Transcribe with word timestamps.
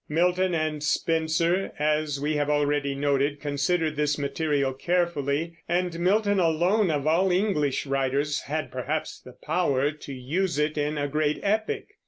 Milton 0.09 0.55
and 0.55 0.81
Spenser, 0.81 1.73
as 1.77 2.19
we 2.19 2.33
have 2.35 2.49
already 2.49 2.95
noted, 2.95 3.39
considered 3.39 3.95
this 3.95 4.17
material 4.17 4.73
carefully; 4.73 5.59
and 5.69 5.99
Milton 5.99 6.39
alone, 6.39 6.89
of 6.89 7.05
all 7.05 7.29
English 7.31 7.85
writers, 7.85 8.41
had 8.47 8.71
perhaps 8.71 9.19
the 9.19 9.33
power 9.43 9.91
to 9.91 10.11
use 10.11 10.57
it 10.57 10.75
in 10.75 10.97
a 10.97 11.07
great 11.07 11.39
epic. 11.43 11.89